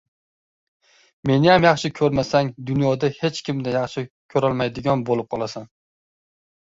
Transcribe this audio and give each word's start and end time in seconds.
—Meniyam 1.31 1.67
yaxshi 1.67 1.91
ko‘rmasang, 1.99 2.49
dunyoda 2.71 3.11
hech 3.19 3.43
kimni 3.51 3.75
yaxshi 3.79 4.05
ko‘rolmaydigan 4.35 5.05
bo‘lib 5.11 5.31
qolasan. 5.37 5.69